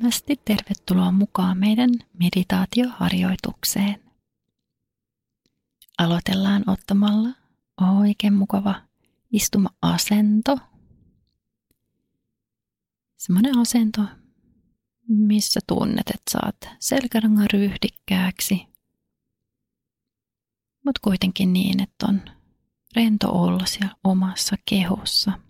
lämpimästi 0.00 0.40
tervetuloa 0.44 1.12
mukaan 1.12 1.58
meidän 1.58 1.90
meditaatioharjoitukseen. 2.20 4.00
Aloitellaan 5.98 6.64
ottamalla 6.66 7.28
oikein 8.00 8.34
mukava 8.34 8.74
istuma-asento. 9.32 10.58
Semmoinen 13.16 13.58
asento, 13.58 14.02
missä 15.08 15.60
tunnet, 15.66 16.10
että 16.10 16.30
saat 16.30 16.56
selkärangan 16.78 17.50
ryhdikkääksi, 17.52 18.66
mutta 20.84 21.00
kuitenkin 21.04 21.52
niin, 21.52 21.82
että 21.82 22.06
on 22.08 22.22
rento 22.96 23.28
olla 23.32 23.66
siellä 23.66 23.96
omassa 24.04 24.56
kehossa– 24.64 25.32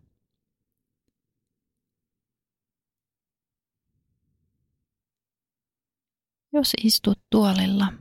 Jos 6.53 6.73
istut 6.85 7.19
tuolilla, 7.31 7.93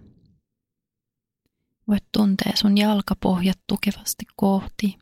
voit 1.87 2.05
tuntea 2.11 2.51
sun 2.55 2.77
jalkapohjat 2.77 3.59
tukevasti 3.67 4.25
kohti 4.35 4.97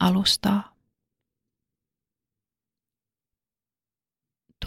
alustaa. 0.00 0.76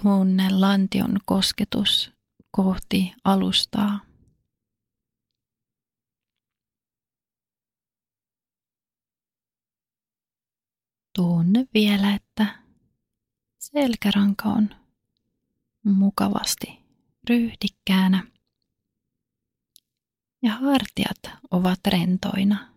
Tunne 0.02 0.50
lantion 0.50 1.18
kosketus 1.26 2.12
kohti 2.52 3.14
alustaa. 3.24 4.00
Tunne 11.16 11.68
vielä, 11.74 12.16
että 12.16 12.64
selkäranka 13.60 14.50
on 14.50 14.70
mukavasti 15.84 16.79
ryhdikkäänä 17.30 18.24
ja 20.42 20.52
hartiat 20.52 21.20
ovat 21.52 21.80
rentoina. 21.88 22.74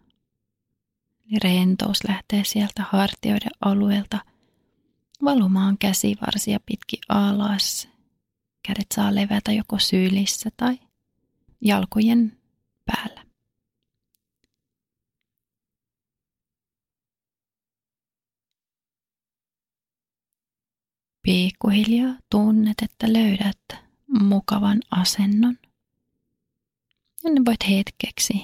Eli 1.31 1.39
rentous 1.39 1.99
lähtee 2.09 2.45
sieltä 2.45 2.85
hartioiden 2.91 3.51
alueelta 3.61 4.19
valumaan 5.25 5.79
käsivarsia 5.79 6.61
pitki 6.67 6.99
alas. 7.09 7.89
Kädet 8.67 8.87
saa 8.95 9.15
levätä 9.15 9.53
joko 9.53 9.79
sylissä 9.79 10.51
tai 10.57 10.79
jalkojen 11.61 12.39
päällä. 12.85 13.25
Pikkuhiljaa 21.23 22.15
tunnet, 22.31 22.75
että 22.83 23.13
löydät 23.13 23.82
mukavan 24.21 24.81
asennon. 24.91 25.59
Ja 27.25 27.31
ne 27.31 27.41
voit 27.47 27.69
hetkeksi 27.69 28.35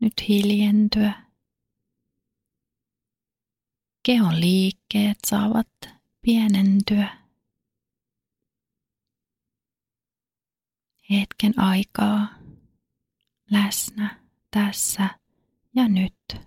nyt 0.00 0.28
hiljentyä. 0.28 1.26
Kehon 4.02 4.40
liikkeet 4.40 5.18
saavat 5.26 5.68
pienentyä. 6.22 7.18
Hetken 11.10 11.58
aikaa 11.60 12.28
läsnä 13.50 14.20
tässä 14.50 15.08
ja 15.74 15.88
nyt. 15.88 16.46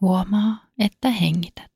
Huomaa, 0.00 0.66
että 0.78 1.10
hengität. 1.10 1.72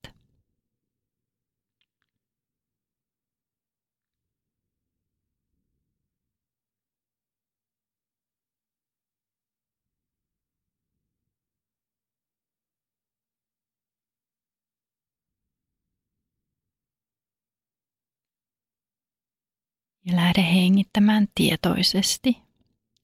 Ja 20.05 20.17
lähde 20.17 20.43
hengittämään 20.43 21.29
tietoisesti 21.35 22.39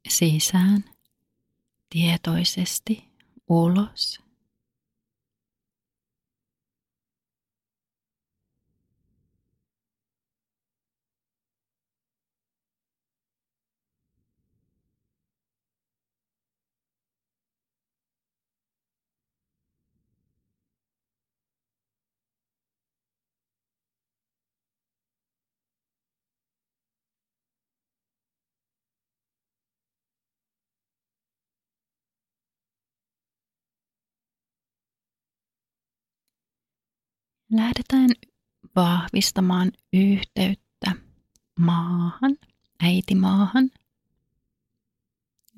sisään, 0.09 0.85
tietoisesti 1.91 3.05
ulos 3.49 4.28
lähdetään 37.53 38.11
vahvistamaan 38.77 39.73
yhteyttä 39.93 40.93
maahan, 41.59 42.37
äitimaahan. 42.83 43.71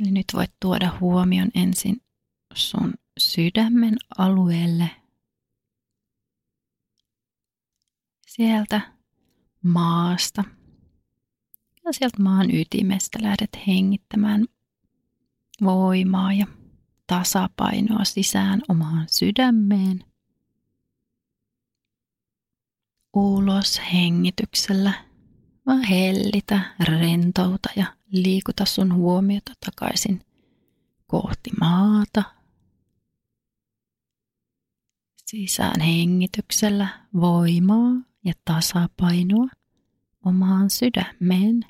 Eli 0.00 0.10
nyt 0.10 0.26
voit 0.34 0.52
tuoda 0.60 0.98
huomion 1.00 1.48
ensin 1.54 2.02
sun 2.54 2.94
sydämen 3.18 3.96
alueelle. 4.18 4.90
Sieltä 8.26 8.80
maasta 9.64 10.44
ja 11.84 11.92
sieltä 11.92 12.22
maan 12.22 12.54
ytimestä 12.54 13.18
lähdet 13.22 13.50
hengittämään 13.66 14.46
voimaa 15.64 16.32
ja 16.32 16.46
tasapainoa 17.06 18.04
sisään 18.04 18.62
omaan 18.68 19.06
sydämeen 19.10 20.09
ulos 23.12 23.80
hengityksellä. 23.92 24.92
Vaan 25.66 25.82
hellitä, 25.82 26.74
rentouta 26.80 27.68
ja 27.76 27.86
liikuta 28.10 28.64
sun 28.64 28.94
huomiota 28.94 29.52
takaisin 29.66 30.20
kohti 31.06 31.50
maata. 31.60 32.22
Sisään 35.26 35.80
hengityksellä 35.80 36.88
voimaa 37.20 37.92
ja 38.24 38.32
tasapainoa 38.44 39.46
omaan 40.24 40.70
sydämeen. 40.70 41.64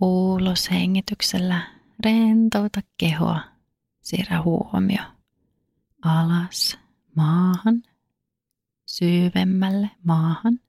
Ulos 0.00 0.70
hengityksellä 0.70 1.62
rentouta 2.04 2.80
kehoa, 2.98 3.40
siirrä 4.00 4.42
huomio 4.42 5.02
alas 6.02 6.78
maahan– 7.16 7.82
syvemmälle 8.98 9.90
maahan. 10.04 10.60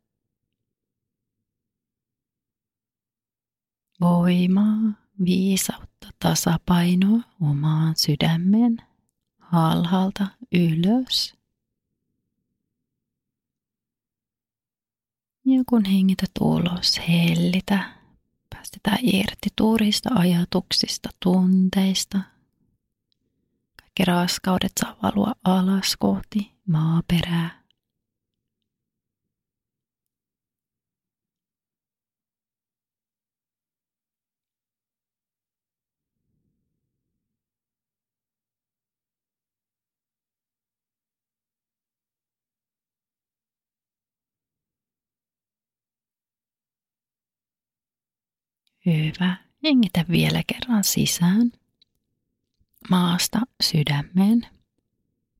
Voimaa, 4.01 4.93
viisautta, 5.25 6.07
tasapainoa 6.19 7.19
omaan 7.41 7.95
sydämeen 7.95 8.77
alhaalta 9.51 10.27
ylös. 10.51 11.35
Ja 15.45 15.63
kun 15.69 15.85
hengität 15.85 16.31
ulos, 16.39 17.01
hellitä, 17.07 17.89
päästetään 18.49 18.97
irti 19.01 19.49
turista 19.55 20.09
ajatuksista, 20.15 21.09
tunteista. 21.23 22.19
Kaikki 23.81 24.05
raskaudet 24.05 24.71
saa 24.79 24.97
valua 25.03 25.33
alas 25.43 25.95
kohti 25.99 26.51
maaperää. 26.67 27.64
Hyvä. 48.85 49.37
Hengitä 49.63 50.05
vielä 50.09 50.43
kerran 50.47 50.83
sisään. 50.83 51.51
maasta 52.89 53.39
sydämeen 53.63 54.47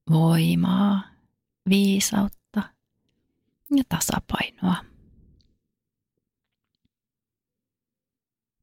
voimaa, 0.09 1.03
viisautta 1.69 2.61
ja 3.75 3.83
tasapainoa. 3.89 4.75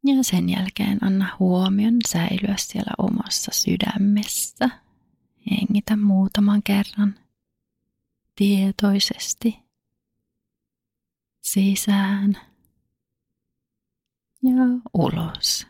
Ja 0.04 0.14
sen 0.22 0.48
jälkeen 0.48 1.04
anna 1.04 1.36
huomion 1.38 1.96
säilyä 2.08 2.54
siellä 2.58 2.92
omassa 2.98 3.50
sydämessä. 3.54 4.68
Hengitä 5.50 5.96
muutaman 5.96 6.62
kerran 6.62 7.14
tietoisesti 8.36 9.58
sisään 11.40 12.51
ja 14.42 14.80
ulos. 14.94 15.66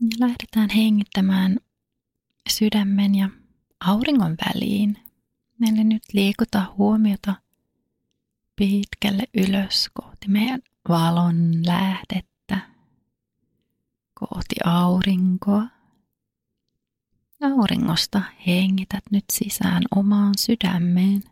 Ja 0.00 0.08
lähdetään 0.18 0.70
hengittämään 0.70 1.56
sydämen 2.50 3.14
ja 3.14 3.28
auringon 3.80 4.36
väliin. 4.46 4.98
Eli 5.68 5.84
nyt 5.84 6.02
liikuta 6.12 6.74
huomiota 6.78 7.34
pitkälle 8.56 9.24
ylös 9.34 9.90
kohti 9.94 10.28
meidän 10.28 10.60
valon 10.88 11.66
lähdettä, 11.66 12.58
kohti 14.14 14.54
aurinkoa. 14.64 15.66
Auringosta 17.42 18.22
hengität 18.46 19.04
nyt 19.10 19.24
sisään 19.32 19.82
omaan 19.96 20.34
sydämeen 20.38 21.22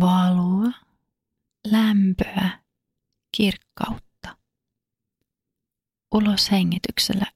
valoa, 0.00 0.72
lämpöä, 1.70 2.62
kirkkautta. 3.36 4.36
Ulos 6.14 6.50
hengityksellä 6.50 7.26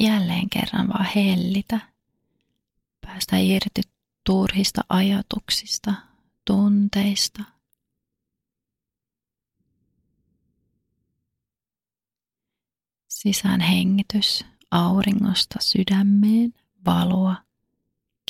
jälleen 0.00 0.50
kerran 0.50 0.88
vaan 0.88 1.08
hellitä. 1.14 1.80
Päästä 3.00 3.36
irti 3.38 3.80
turhista 4.26 4.80
ajatuksista, 4.88 5.94
tunteista. 6.44 7.44
Sisään 13.08 13.60
hengitys 13.60 14.44
auringosta 14.70 15.58
sydämeen, 15.60 16.54
valoa, 16.86 17.36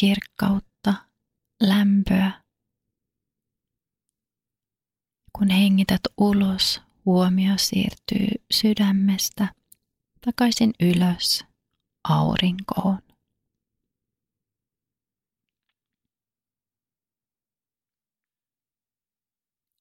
kirkkautta, 0.00 0.94
lämpöä. 1.62 2.47
Kun 5.38 5.50
hengität 5.50 6.00
ulos, 6.16 6.82
huomio 7.06 7.52
siirtyy 7.56 8.28
sydämestä 8.50 9.54
takaisin 10.26 10.72
ylös 10.80 11.44
aurinkoon. 12.08 12.98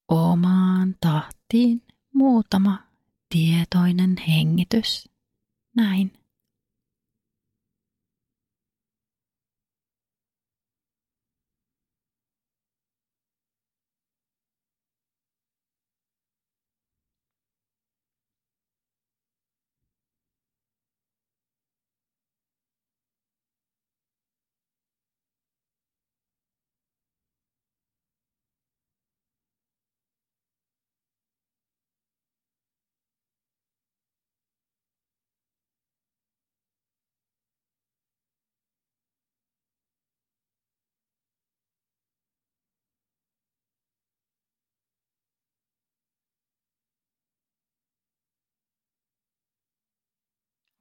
Omaan 0.07 0.95
tahtiin 1.01 1.81
muutama 2.13 2.83
tietoinen 3.30 4.15
hengitys. 4.27 5.09
Näin. 5.75 6.26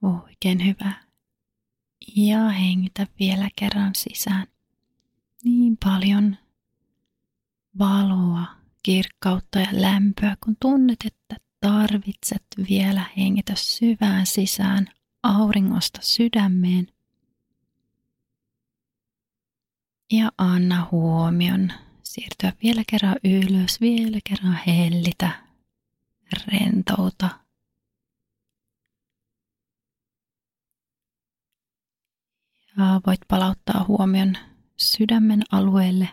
Oikein 0.01 0.65
hyvä. 0.65 0.93
Ja 2.15 2.49
hengitä 2.49 3.07
vielä 3.19 3.49
kerran 3.55 3.95
sisään. 3.95 4.47
Niin 5.43 5.77
paljon 5.83 6.37
valoa, 7.79 8.45
kirkkautta 8.83 9.59
ja 9.59 9.67
lämpöä, 9.71 10.37
kun 10.43 10.55
tunnet, 10.61 10.99
että 11.05 11.35
tarvitset 11.59 12.43
vielä 12.69 13.05
hengitä 13.17 13.53
syvään 13.55 14.25
sisään 14.25 14.87
auringosta 15.23 15.99
sydämeen. 16.01 16.87
Ja 20.11 20.31
anna 20.37 20.87
huomion 20.91 21.71
siirtyä 22.03 22.53
vielä 22.63 22.83
kerran 22.89 23.15
ylös, 23.23 23.81
vielä 23.81 24.19
kerran 24.29 24.59
hellitä, 24.67 25.31
rentouta 26.47 27.29
voit 32.77 33.19
palauttaa 33.27 33.85
huomion 33.87 34.37
sydämen 34.77 35.41
alueelle. 35.51 36.09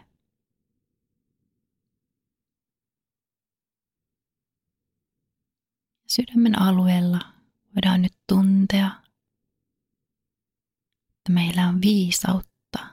Sydämen 6.07 6.59
alueella 6.59 7.21
voidaan 7.75 8.03
nyt 8.03 8.19
tuntea, 8.29 9.03
että 11.09 11.33
meillä 11.33 11.69
on 11.69 11.81
viisautta 11.81 12.87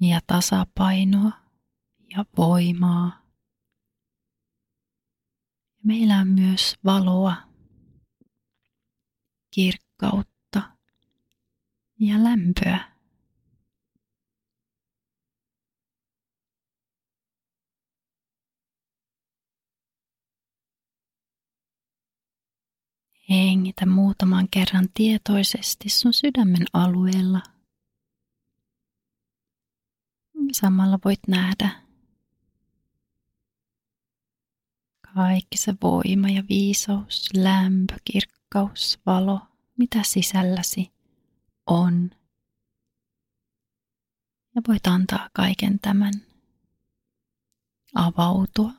ja 0.00 0.20
tasapainoa 0.26 1.32
ja 2.16 2.24
voimaa. 2.36 3.24
Meillä 5.84 6.18
on 6.18 6.28
myös 6.28 6.76
valoa, 6.84 7.36
kirkkautta 9.50 10.33
ja 11.98 12.24
lämpöä. 12.24 12.94
Hengitä 23.30 23.86
muutaman 23.86 24.48
kerran 24.50 24.88
tietoisesti 24.94 25.88
sun 25.88 26.12
sydämen 26.12 26.66
alueella. 26.72 27.42
Samalla 30.52 30.98
voit 31.04 31.20
nähdä 31.28 31.84
kaikki 35.14 35.56
se 35.56 35.74
voima 35.82 36.28
ja 36.28 36.44
viisaus, 36.48 37.28
lämpö, 37.34 37.94
kirkkaus, 38.04 39.00
valo, 39.06 39.40
mitä 39.78 40.02
sisälläsi 40.02 40.93
on. 41.66 42.10
Ja 44.54 44.62
voit 44.68 44.86
antaa 44.86 45.30
kaiken 45.32 45.78
tämän 45.78 46.12
avautua. 47.94 48.72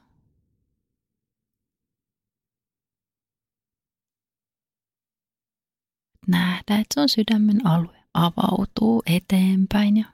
Nähdä, 6.27 6.61
että 6.75 6.93
sun 6.93 7.09
sydämen 7.09 7.67
alue 7.67 8.03
avautuu 8.13 9.03
eteenpäin 9.05 9.97
ja 9.97 10.05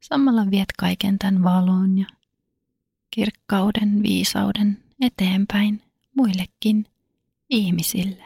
samalla 0.00 0.50
viet 0.50 0.68
kaiken 0.78 1.18
tämän 1.18 1.42
valon 1.42 1.98
ja 1.98 2.06
kirkkauden, 3.10 4.02
viisauden 4.02 4.84
eteenpäin 5.00 5.82
muillekin 6.16 6.86
ihmisille. 7.50 8.25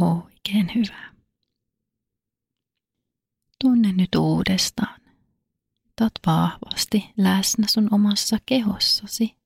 Oikein 0.00 0.74
hyvä. 0.74 1.12
Tunne 3.60 3.92
nyt 3.92 4.14
uudestaan. 4.14 5.00
Otat 5.86 6.12
vahvasti 6.26 7.12
läsnä 7.16 7.66
sun 7.66 7.88
omassa 7.94 8.36
kehossasi. 8.46 9.36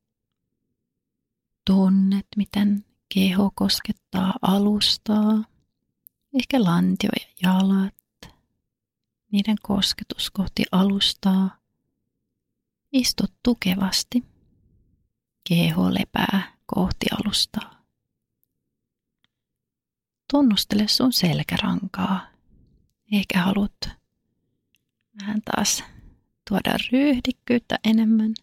Tunnet, 1.66 2.26
miten 2.36 2.84
keho 3.14 3.50
koskettaa 3.54 4.34
alustaa, 4.42 5.44
ehkä 6.34 6.64
lantio 6.64 7.10
ja 7.20 7.26
jalat, 7.42 7.94
niiden 9.32 9.56
kosketus 9.62 10.30
kohti 10.30 10.62
alustaa. 10.72 11.56
Istut 12.92 13.32
tukevasti. 13.42 14.24
Keho 15.48 15.94
lepää 15.94 16.56
kohti 16.66 17.06
alustaa. 17.12 17.79
Tunnustele 20.30 20.88
sun 20.88 21.12
selkärankaa. 21.12 22.26
Ehkä 23.12 23.42
haluat 23.42 23.90
vähän 25.20 25.40
taas 25.44 25.84
tuoda 26.48 26.74
ryhdikkyyttä 26.92 27.78
enemmän 27.84 28.34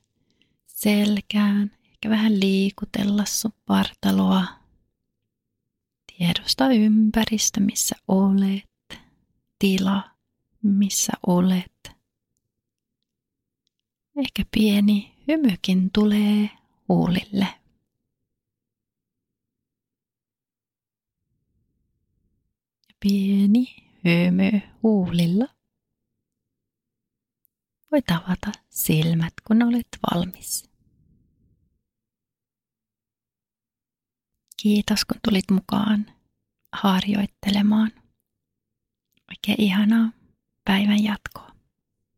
selkään. 0.65 1.71
Ehkä 1.89 2.09
vähän 2.09 2.39
liikutella 2.39 3.25
sun 3.25 3.53
vartaloa. 3.69 4.47
Tiedosta 6.17 6.69
ympäristö, 6.69 7.59
missä 7.59 7.95
olet. 8.07 8.99
Tila, 9.59 10.03
missä 10.63 11.13
olet. 11.27 11.91
Ehkä 14.17 14.45
pieni 14.51 15.15
hymykin 15.27 15.91
tulee 15.93 16.49
huulille. 16.89 17.47
Pieni 22.99 23.75
hymy 24.03 24.61
huulilla. 24.83 25.47
Voit 27.91 28.11
avata 28.11 28.51
silmät, 28.69 29.33
kun 29.47 29.63
olet 29.63 29.87
valmis. 30.11 30.69
Kiitos, 34.61 35.05
kun 35.05 35.19
tulit 35.27 35.51
mukaan 35.51 36.05
harjoittelemaan. 36.73 37.91
Oikein 39.29 39.61
ihanaa 39.61 40.11
päivän 40.65 41.03
jatkoa. 41.03 41.46